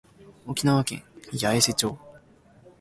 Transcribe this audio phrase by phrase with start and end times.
[0.47, 1.95] 沖縄県八重瀬町